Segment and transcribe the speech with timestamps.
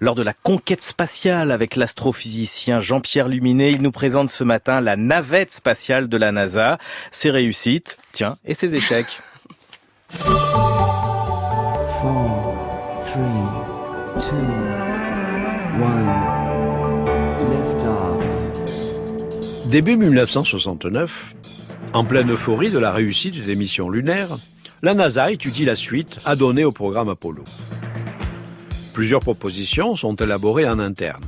[0.00, 4.94] Lors de la conquête spatiale avec l'astrophysicien Jean-Pierre Luminet, il nous présente ce matin la
[4.94, 6.78] navette spatiale de la NASA,
[7.10, 9.18] ses réussites, tiens, et ses échecs.
[19.66, 21.34] Début 1969,
[21.92, 24.38] en pleine euphorie de la réussite des missions lunaires,
[24.80, 27.42] la NASA étudie la suite à donner au programme Apollo.
[28.98, 31.22] Plusieurs propositions sont élaborées en interne.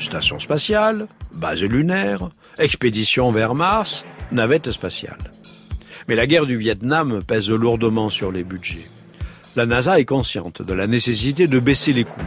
[0.00, 5.30] Station spatiale, base lunaire, expédition vers Mars, navette spatiale.
[6.08, 8.88] Mais la guerre du Vietnam pèse lourdement sur les budgets.
[9.54, 12.20] La NASA est consciente de la nécessité de baisser les coûts.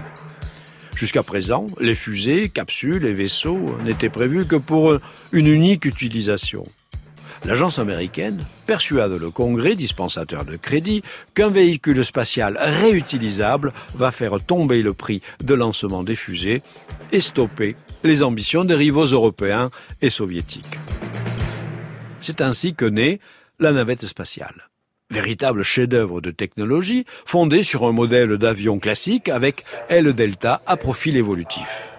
[0.95, 4.97] Jusqu'à présent, les fusées, capsules et vaisseaux n'étaient prévus que pour
[5.33, 6.63] une unique utilisation
[7.45, 14.81] l'agence américaine persuade le Congrès, dispensateur de crédit, qu'un véhicule spatial réutilisable va faire tomber
[14.81, 16.62] le prix de lancement des fusées
[17.12, 19.70] et stopper les ambitions des rivaux européens
[20.02, 20.78] et soviétiques.
[22.20, 23.20] C'est ainsi que naît
[23.59, 24.70] la navette spatiale.
[25.09, 31.17] Véritable chef-d'œuvre de technologie fondé sur un modèle d'avion classique avec aile delta à profil
[31.17, 31.91] évolutif.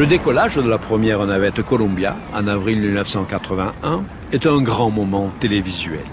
[0.00, 6.06] Le décollage de la première navette Columbia en avril 1981 est un grand moment télévisuel.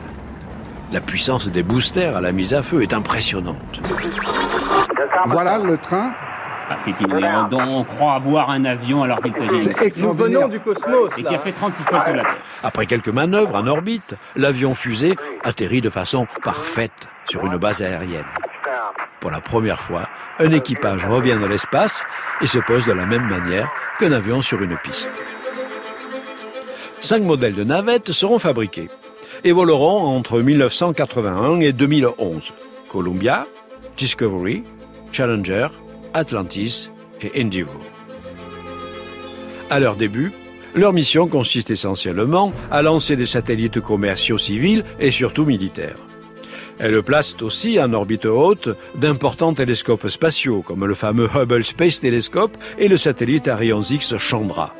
[0.92, 3.80] La puissance des boosters à la mise à feu est impressionnante.
[5.28, 6.12] Voilà le train.
[6.70, 7.24] Ah, c'est inouï.
[7.54, 11.14] On croit voir un avion alors qu'il s'agit Nous venons du cosmos.
[11.18, 12.38] Et qui a fait 36 fois la Terre.
[12.64, 18.26] Après quelques manœuvres en orbite, l'avion fusée atterrit de façon parfaite sur une base aérienne.
[19.20, 20.08] Pour la première fois,
[20.40, 22.06] un équipage revient dans l'espace
[22.42, 25.24] et se pose de la même manière qu'un avion sur une piste.
[27.00, 28.90] Cinq modèles de navettes seront fabriqués
[29.44, 32.54] et voleront entre 1981 et 2011.
[32.90, 33.48] Columbia,
[33.96, 34.64] Discovery,
[35.12, 35.68] Challenger,
[36.14, 37.82] Atlantis et Endeavour.
[39.70, 40.32] À leur début,
[40.76, 46.07] leur mission consiste essentiellement à lancer des satellites commerciaux civils et surtout militaires.
[46.80, 52.56] Elle place aussi en orbite haute d'importants télescopes spatiaux, comme le fameux Hubble Space Telescope
[52.78, 54.76] et le satellite Ariane X Chandra.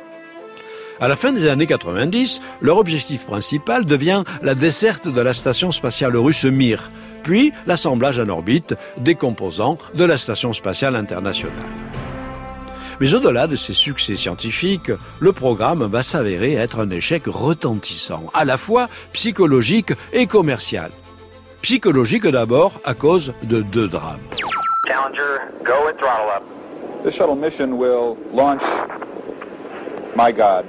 [1.00, 5.72] À la fin des années 90, leur objectif principal devient la desserte de la station
[5.72, 6.90] spatiale russe Mir,
[7.22, 11.54] puis l'assemblage en orbite des composants de la station spatiale internationale.
[13.00, 18.44] Mais au-delà de ces succès scientifiques, le programme va s'avérer être un échec retentissant, à
[18.44, 20.90] la fois psychologique et commercial.
[21.62, 24.20] Psychologique d'abord à cause de deux drames.
[24.86, 26.42] Challenger, go and throttle up.
[27.04, 28.62] The shuttle mission will launch.
[30.16, 30.64] My God.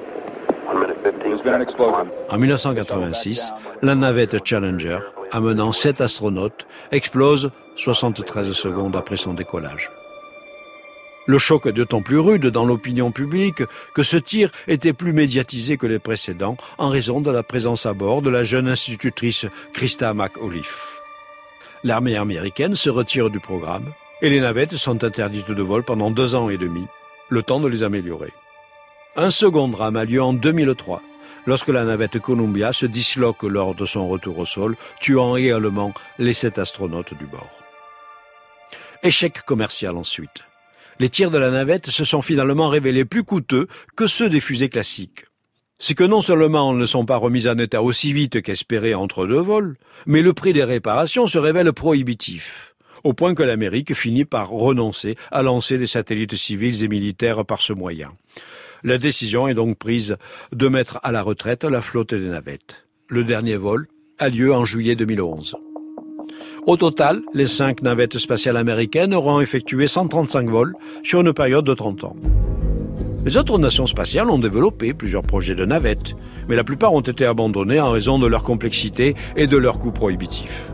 [1.24, 2.10] There's been an explosion.
[2.30, 3.52] En 1986,
[3.82, 5.00] la navette Challenger,
[5.32, 9.90] amenant sept astronautes, explose 73 secondes après son décollage.
[11.30, 13.62] Le choc est d'autant plus rude dans l'opinion publique
[13.94, 17.94] que ce tir était plus médiatisé que les précédents en raison de la présence à
[17.94, 21.00] bord de la jeune institutrice Christa McAuliffe.
[21.84, 26.34] L'armée américaine se retire du programme et les navettes sont interdites de vol pendant deux
[26.34, 26.88] ans et demi,
[27.30, 28.34] le temps de les améliorer.
[29.16, 31.04] Un second drame a lieu en 2003,
[31.46, 36.34] lorsque la navette Columbia se disloque lors de son retour au sol, tuant également les
[36.34, 37.62] sept astronautes du bord.
[39.04, 40.49] Échec commercial ensuite
[41.00, 44.70] les tirs de la navette se sont finalement révélés plus coûteux que ceux des fusées
[44.70, 45.26] classiques.
[45.80, 49.26] C'est que non seulement elles ne sont pas remises en état aussi vite qu'espéré entre
[49.26, 54.26] deux vols, mais le prix des réparations se révèle prohibitif, au point que l'Amérique finit
[54.26, 58.12] par renoncer à lancer des satellites civils et militaires par ce moyen.
[58.84, 60.18] La décision est donc prise
[60.52, 62.86] de mettre à la retraite la flotte des navettes.
[63.08, 63.88] Le dernier vol
[64.20, 65.56] a lieu en juillet 2011.
[66.70, 71.74] Au total, les cinq navettes spatiales américaines auront effectué 135 vols sur une période de
[71.74, 72.16] 30 ans.
[73.26, 76.14] Les autres nations spatiales ont développé plusieurs projets de navettes,
[76.48, 79.92] mais la plupart ont été abandonnés en raison de leur complexité et de leur coût
[79.92, 80.72] prohibitif.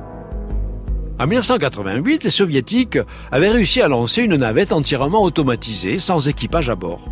[1.17, 2.99] En 1988, les soviétiques
[3.31, 7.07] avaient réussi à lancer une navette entièrement automatisée, sans équipage à bord.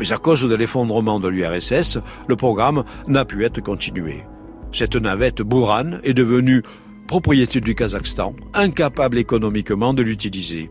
[0.00, 4.24] Mais à cause de l'effondrement de l'URSS, le programme n'a pu être continué.
[4.72, 6.64] Cette navette Buran est devenue
[7.06, 10.70] propriété du Kazakhstan, incapable économiquement de l'utiliser.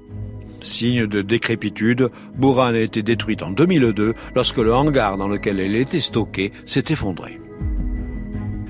[0.59, 5.75] Signe de décrépitude, Buran a été détruite en 2002 lorsque le hangar dans lequel elle
[5.75, 7.39] était stockée s'est effondré.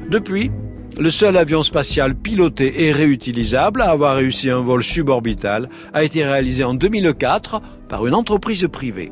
[0.09, 0.51] Depuis,
[0.97, 6.23] le seul avion spatial piloté et réutilisable à avoir réussi un vol suborbital a été
[6.23, 9.11] réalisé en 2004 par une entreprise privée.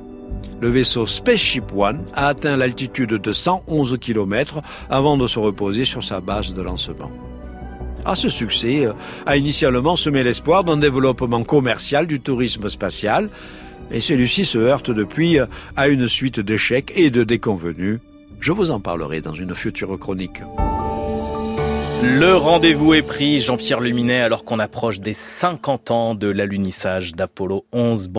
[0.62, 6.04] Le vaisseau Spaceship One a atteint l'altitude de 111 km avant de se reposer sur
[6.04, 7.12] sa base de lancement.
[8.06, 8.94] Ah, ce succès euh,
[9.26, 13.30] a initialement semé l'espoir d'un développement commercial du tourisme spatial,
[13.92, 15.46] et celui-ci se heurte depuis euh,
[15.78, 18.00] à une suite d'échecs et de déconvenus.
[18.42, 20.42] Je vous en parlerai dans une future chronique.
[22.04, 27.66] Le rendez-vous est pris, Jean-Pierre Luminet, alors qu'on approche des 50 ans de l'alunissage d'Apollo
[27.72, 28.10] 11.